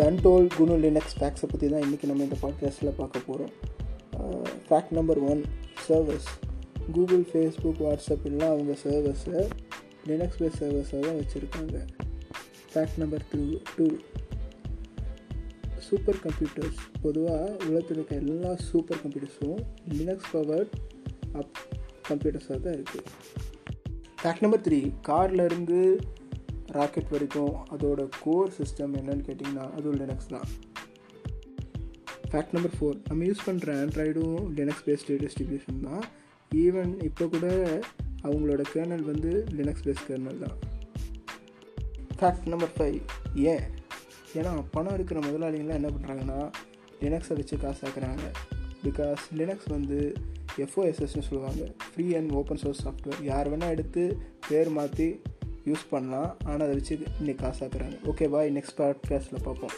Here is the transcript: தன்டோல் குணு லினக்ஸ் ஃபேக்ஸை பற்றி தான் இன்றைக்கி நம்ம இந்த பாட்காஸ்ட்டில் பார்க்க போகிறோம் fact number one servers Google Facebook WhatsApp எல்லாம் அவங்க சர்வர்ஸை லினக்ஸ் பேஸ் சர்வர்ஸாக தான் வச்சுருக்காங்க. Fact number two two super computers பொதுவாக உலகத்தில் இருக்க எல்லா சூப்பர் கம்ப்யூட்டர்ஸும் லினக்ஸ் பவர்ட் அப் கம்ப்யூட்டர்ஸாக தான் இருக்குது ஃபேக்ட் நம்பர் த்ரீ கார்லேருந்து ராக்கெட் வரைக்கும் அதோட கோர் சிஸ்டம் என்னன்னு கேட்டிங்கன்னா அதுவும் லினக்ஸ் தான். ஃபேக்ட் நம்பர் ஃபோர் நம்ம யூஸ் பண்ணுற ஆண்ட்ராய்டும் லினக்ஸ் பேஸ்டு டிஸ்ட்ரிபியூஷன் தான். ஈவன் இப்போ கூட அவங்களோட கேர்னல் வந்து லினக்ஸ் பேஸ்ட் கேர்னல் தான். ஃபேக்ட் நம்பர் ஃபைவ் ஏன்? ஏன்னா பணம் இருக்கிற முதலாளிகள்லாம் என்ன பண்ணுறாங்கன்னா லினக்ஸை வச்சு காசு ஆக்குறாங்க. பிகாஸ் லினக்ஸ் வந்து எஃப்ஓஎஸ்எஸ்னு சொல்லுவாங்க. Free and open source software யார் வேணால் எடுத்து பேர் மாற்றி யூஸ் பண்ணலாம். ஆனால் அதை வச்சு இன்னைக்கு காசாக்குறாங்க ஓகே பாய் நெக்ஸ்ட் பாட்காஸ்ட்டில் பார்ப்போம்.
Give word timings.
தன்டோல் 0.00 0.46
குணு 0.56 0.76
லினக்ஸ் 0.78 1.14
ஃபேக்ஸை 1.18 1.46
பற்றி 1.48 1.68
தான் 1.68 1.80
இன்றைக்கி 1.80 2.06
நம்ம 2.06 2.22
இந்த 2.22 2.36
பாட்காஸ்ட்டில் 2.42 2.96
பார்க்க 2.96 3.18
போகிறோம் 3.26 3.50
fact 4.68 4.90
number 4.90 5.18
one 5.18 5.42
servers 5.88 6.28
Google 6.92 7.24
Facebook 7.32 7.80
WhatsApp 7.80 8.22
எல்லாம் 8.22 8.50
அவங்க 8.50 8.76
சர்வர்ஸை 8.84 9.42
லினக்ஸ் 10.06 10.38
பேஸ் 10.38 10.58
சர்வர்ஸாக 10.60 11.00
தான் 11.00 11.18
வச்சுருக்காங்க. 11.20 11.84
Fact 12.74 12.96
number 12.96 13.24
two 13.32 13.40
two 13.76 13.86
super 15.78 16.16
computers 16.16 16.80
பொதுவாக 17.02 17.56
உலகத்தில் 17.66 17.96
இருக்க 17.96 18.14
எல்லா 18.14 18.56
சூப்பர் 18.56 18.98
கம்ப்யூட்டர்ஸும் 18.98 19.60
லினக்ஸ் 19.88 20.30
பவர்ட் 20.32 20.74
அப் 21.32 21.58
கம்ப்யூட்டர்ஸாக 22.08 22.60
தான் 22.60 22.74
இருக்குது 22.74 23.06
ஃபேக்ட் 24.22 24.40
நம்பர் 24.40 24.60
த்ரீ 24.60 24.92
கார்லேருந்து 25.08 26.00
ராக்கெட் 26.76 27.12
வரைக்கும் 27.14 27.54
அதோட 27.74 28.00
கோர் 28.24 28.52
சிஸ்டம் 28.58 28.94
என்னன்னு 29.00 29.24
கேட்டிங்கன்னா 29.28 29.64
அதுவும் 29.76 29.98
லினக்ஸ் 30.02 30.30
தான். 30.34 30.48
ஃபேக்ட் 32.30 32.54
நம்பர் 32.56 32.74
ஃபோர் 32.78 32.98
நம்ம 33.08 33.24
யூஸ் 33.28 33.46
பண்ணுற 33.46 33.70
ஆண்ட்ராய்டும் 33.82 34.40
லினக்ஸ் 34.58 34.84
பேஸ்டு 34.88 35.16
டிஸ்ட்ரிபியூஷன் 35.24 35.80
தான். 35.88 36.04
ஈவன் 36.64 36.92
இப்போ 37.08 37.26
கூட 37.34 37.46
அவங்களோட 38.26 38.62
கேர்னல் 38.74 39.04
வந்து 39.10 39.30
லினக்ஸ் 39.58 39.84
பேஸ்ட் 39.86 40.06
கேர்னல் 40.08 40.42
தான். 40.44 40.56
ஃபேக்ட் 42.18 42.48
நம்பர் 42.52 42.72
ஃபைவ் 42.76 42.98
ஏன்? 43.52 43.64
ஏன்னா 44.38 44.52
பணம் 44.74 44.96
இருக்கிற 44.98 45.18
முதலாளிகள்லாம் 45.26 45.80
என்ன 45.80 45.90
பண்ணுறாங்கன்னா 45.94 46.40
லினக்ஸை 47.04 47.36
வச்சு 47.38 47.56
காசு 47.64 47.82
ஆக்குறாங்க. 47.88 48.26
பிகாஸ் 48.84 49.22
லினக்ஸ் 49.40 49.68
வந்து 49.76 49.98
எஃப்ஓஎஸ்எஸ்னு 50.64 51.26
சொல்லுவாங்க. 51.28 51.62
Free 51.90 52.06
and 52.18 52.32
open 52.40 52.60
source 52.62 52.82
software 52.86 53.20
யார் 53.30 53.50
வேணால் 53.52 53.74
எடுத்து 53.76 54.04
பேர் 54.48 54.70
மாற்றி 54.78 55.08
யூஸ் 55.66 55.86
பண்ணலாம். 55.90 56.36
ஆனால் 56.44 56.66
அதை 56.66 56.74
வச்சு 56.74 56.98
இன்னைக்கு 57.18 57.46
காசாக்குறாங்க 57.46 57.96
ஓகே 58.04 58.28
பாய் 58.30 58.56
நெக்ஸ்ட் 58.56 58.78
பாட்காஸ்ட்டில் 58.78 59.44
பார்ப்போம். 59.44 59.76